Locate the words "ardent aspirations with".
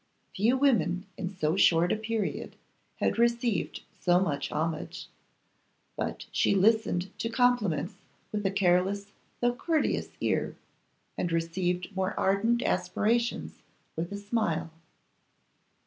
12.19-14.11